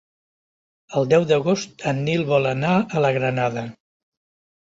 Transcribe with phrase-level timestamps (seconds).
[1.01, 3.67] El deu d'agost en Nil vol anar a la Granada.